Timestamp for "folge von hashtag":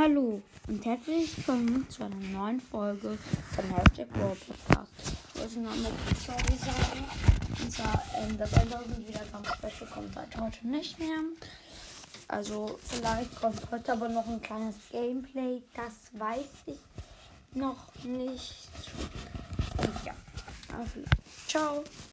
2.60-4.06